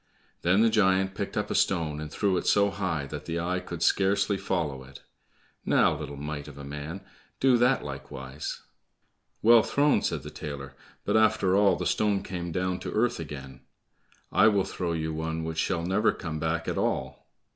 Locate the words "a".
1.51-1.53, 6.57-6.63